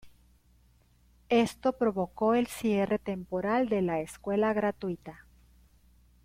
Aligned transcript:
Esto 1.29 1.73
provocó 1.73 2.33
el 2.33 2.47
cierre 2.47 2.97
temporal 2.97 3.69
de 3.69 3.83
la 3.83 3.99
Escuela 3.99 4.51
Gratuita. 4.51 5.27